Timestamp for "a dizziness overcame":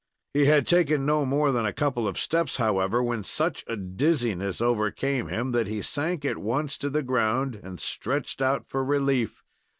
3.67-5.27